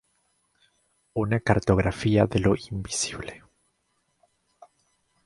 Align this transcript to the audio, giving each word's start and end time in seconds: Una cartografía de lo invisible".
Una 1.13 1.39
cartografía 1.41 2.25
de 2.25 2.39
lo 2.39 2.55
invisible". 2.71 3.43